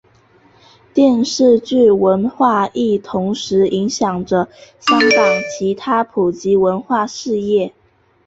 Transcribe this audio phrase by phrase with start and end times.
[0.95, 7.71] 电视剧文化亦同时影响着香港其他普及文化事业。